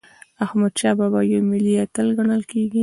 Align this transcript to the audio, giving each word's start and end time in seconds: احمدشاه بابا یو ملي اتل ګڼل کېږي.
احمدشاه 0.45 0.93
بابا 0.99 1.19
یو 1.33 1.41
ملي 1.51 1.73
اتل 1.83 2.07
ګڼل 2.17 2.41
کېږي. 2.51 2.79